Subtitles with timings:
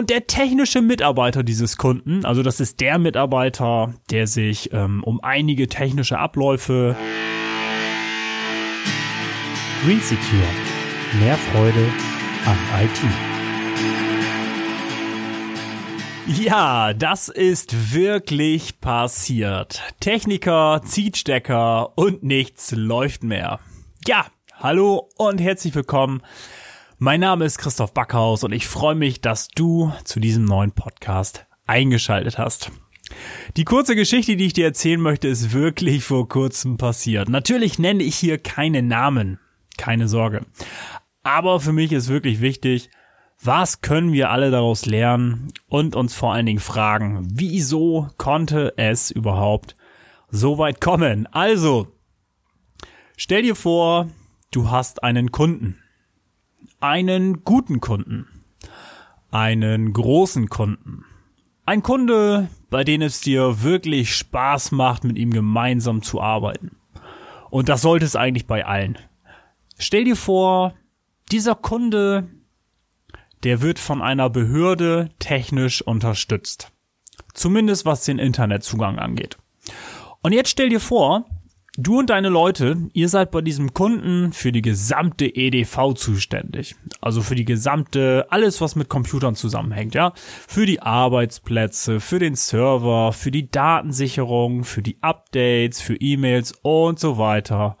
[0.00, 5.22] Und der technische Mitarbeiter dieses Kunden, also das ist der Mitarbeiter, der sich ähm, um
[5.22, 6.96] einige technische Abläufe
[9.84, 10.48] Green Secure.
[11.18, 11.86] Mehr Freude
[12.46, 12.98] an IT.
[16.46, 19.82] Ja, das ist wirklich passiert.
[20.00, 23.60] Techniker zieht Stecker und nichts läuft mehr.
[24.06, 24.24] Ja,
[24.54, 26.22] hallo und herzlich willkommen.
[27.02, 31.46] Mein Name ist Christoph Backhaus und ich freue mich, dass du zu diesem neuen Podcast
[31.66, 32.72] eingeschaltet hast.
[33.56, 37.30] Die kurze Geschichte, die ich dir erzählen möchte, ist wirklich vor kurzem passiert.
[37.30, 39.38] Natürlich nenne ich hier keine Namen,
[39.78, 40.44] keine Sorge.
[41.22, 42.90] Aber für mich ist wirklich wichtig,
[43.42, 49.10] was können wir alle daraus lernen und uns vor allen Dingen fragen, wieso konnte es
[49.10, 49.74] überhaupt
[50.28, 51.26] so weit kommen?
[51.28, 51.88] Also,
[53.16, 54.10] stell dir vor,
[54.50, 55.78] du hast einen Kunden.
[56.80, 58.26] Einen guten Kunden.
[59.30, 61.04] Einen großen Kunden.
[61.66, 66.76] Ein Kunde, bei dem es dir wirklich Spaß macht, mit ihm gemeinsam zu arbeiten.
[67.50, 68.98] Und das sollte es eigentlich bei allen.
[69.78, 70.74] Stell dir vor,
[71.30, 72.28] dieser Kunde
[73.42, 76.70] der wird von einer Behörde technisch unterstützt.
[77.32, 79.38] Zumindest was den Internetzugang angeht.
[80.22, 81.24] Und jetzt stell dir vor,
[81.76, 86.76] du und deine Leute, ihr seid bei diesem Kunden für die gesamte EDV zuständig.
[87.00, 90.12] Also für die gesamte, alles was mit Computern zusammenhängt, ja.
[90.16, 96.98] Für die Arbeitsplätze, für den Server, für die Datensicherung, für die Updates, für E-Mails und
[96.98, 97.76] so weiter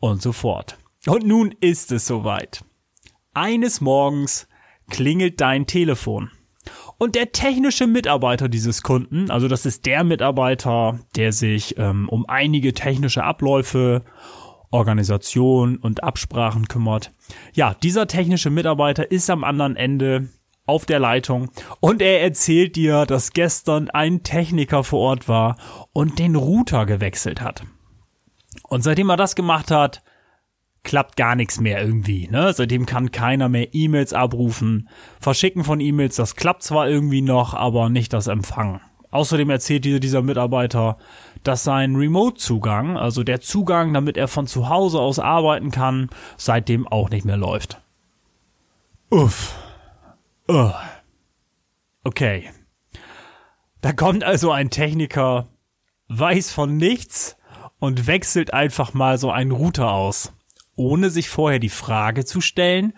[0.00, 0.78] und so fort.
[1.06, 2.64] Und nun ist es soweit.
[3.34, 4.46] Eines Morgens
[4.90, 6.30] klingelt dein Telefon.
[6.98, 12.24] Und der technische Mitarbeiter dieses Kunden, also das ist der Mitarbeiter, der sich ähm, um
[12.28, 14.02] einige technische Abläufe,
[14.70, 17.12] Organisation und Absprachen kümmert.
[17.52, 20.28] Ja, dieser technische Mitarbeiter ist am anderen Ende
[20.66, 25.56] auf der Leitung und er erzählt dir, dass gestern ein Techniker vor Ort war
[25.92, 27.64] und den Router gewechselt hat.
[28.64, 30.02] Und seitdem er das gemacht hat,
[30.84, 32.28] klappt gar nichts mehr irgendwie.
[32.28, 32.52] Ne?
[32.52, 34.88] Seitdem kann keiner mehr E-Mails abrufen.
[35.18, 38.80] Verschicken von E-Mails, das klappt zwar irgendwie noch, aber nicht das Empfangen.
[39.10, 40.98] Außerdem erzählt dieser, Mitarbeiter,
[41.42, 46.86] dass sein Remote-Zugang, also der Zugang, damit er von zu Hause aus arbeiten kann, seitdem
[46.86, 47.80] auch nicht mehr läuft.
[49.10, 49.54] Uff.
[50.48, 50.72] Uh.
[52.02, 52.50] Okay.
[53.80, 55.46] Da kommt also ein Techniker,
[56.08, 57.36] weiß von nichts
[57.78, 60.32] und wechselt einfach mal so einen Router aus
[60.76, 62.94] ohne sich vorher die Frage zu stellen,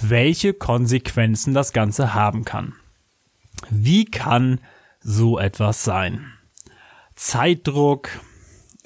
[0.00, 2.74] welche Konsequenzen das Ganze haben kann.
[3.70, 4.60] Wie kann
[5.00, 6.32] so etwas sein?
[7.14, 8.10] Zeitdruck?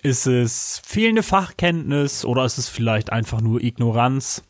[0.02, 4.42] Ist es fehlende Fachkenntnis oder ist es vielleicht einfach nur Ignoranz?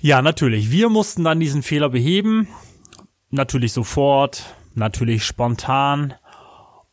[0.00, 0.70] Ja, natürlich.
[0.70, 2.48] Wir mussten dann diesen Fehler beheben.
[3.28, 6.14] Natürlich sofort, natürlich spontan.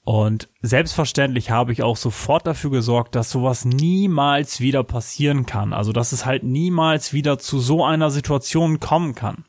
[0.07, 5.73] Und selbstverständlich habe ich auch sofort dafür gesorgt, dass sowas niemals wieder passieren kann.
[5.73, 9.43] Also, dass es halt niemals wieder zu so einer Situation kommen kann.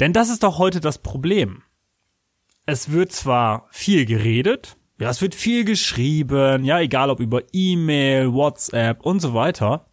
[0.00, 1.62] Denn das ist doch heute das Problem.
[2.66, 8.32] Es wird zwar viel geredet, ja, es wird viel geschrieben, ja, egal ob über E-Mail,
[8.32, 9.86] WhatsApp und so weiter,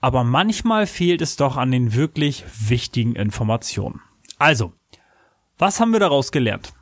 [0.00, 4.00] aber manchmal fehlt es doch an den wirklich wichtigen Informationen.
[4.38, 4.72] Also,
[5.58, 6.72] was haben wir daraus gelernt?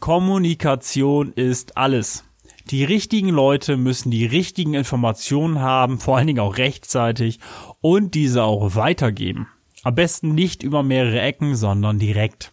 [0.00, 2.24] Kommunikation ist alles.
[2.70, 7.38] Die richtigen Leute müssen die richtigen Informationen haben, vor allen Dingen auch rechtzeitig
[7.80, 9.48] und diese auch weitergeben.
[9.82, 12.52] Am besten nicht über mehrere Ecken, sondern direkt.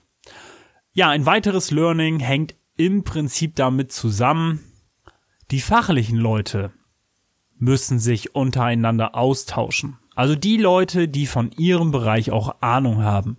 [0.93, 4.59] Ja, ein weiteres Learning hängt im Prinzip damit zusammen,
[5.51, 6.71] die fachlichen Leute
[7.57, 9.97] müssen sich untereinander austauschen.
[10.15, 13.37] Also die Leute, die von ihrem Bereich auch Ahnung haben.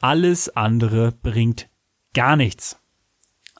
[0.00, 1.68] Alles andere bringt
[2.14, 2.78] gar nichts.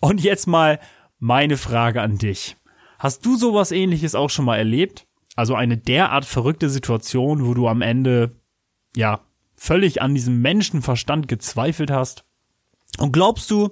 [0.07, 0.79] Und jetzt mal
[1.19, 2.55] meine Frage an dich.
[3.01, 5.05] Hast du sowas ähnliches auch schon mal erlebt?
[5.35, 8.37] Also eine derart verrückte Situation, wo du am Ende,
[8.95, 9.19] ja,
[9.57, 12.25] völlig an diesem Menschenverstand gezweifelt hast?
[12.99, 13.71] Und glaubst du,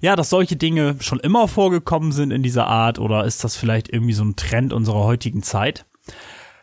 [0.00, 3.90] ja, dass solche Dinge schon immer vorgekommen sind in dieser Art oder ist das vielleicht
[3.92, 5.84] irgendwie so ein Trend unserer heutigen Zeit?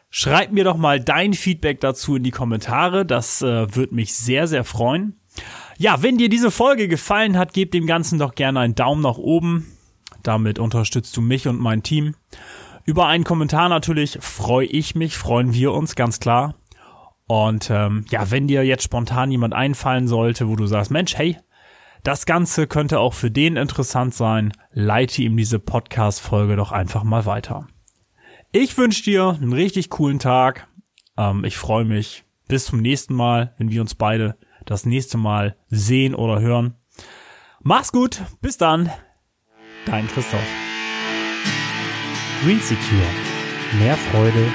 [0.09, 4.47] Schreib mir doch mal dein Feedback dazu in die Kommentare, das äh, würde mich sehr,
[4.47, 5.19] sehr freuen.
[5.77, 9.17] Ja, wenn dir diese Folge gefallen hat, gib dem Ganzen doch gerne einen Daumen nach
[9.17, 9.77] oben.
[10.21, 12.15] Damit unterstützt du mich und mein Team.
[12.85, 16.55] Über einen Kommentar natürlich freue ich mich, freuen wir uns ganz klar.
[17.27, 21.37] Und ähm, ja, wenn dir jetzt spontan jemand einfallen sollte, wo du sagst, Mensch, hey,
[22.03, 27.25] das Ganze könnte auch für den interessant sein, leite ihm diese Podcast-Folge doch einfach mal
[27.25, 27.67] weiter.
[28.51, 30.67] Ich wünsche dir einen richtig coolen Tag.
[31.17, 32.23] Ähm, ich freue mich.
[32.49, 34.35] Bis zum nächsten Mal, wenn wir uns beide
[34.65, 36.75] das nächste Mal sehen oder hören.
[37.61, 38.91] Mach's gut, bis dann.
[39.85, 40.39] Dein Christoph.
[42.43, 43.07] Green Secure.
[43.79, 44.51] Mehr Freude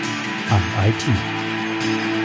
[0.50, 2.17] am IT.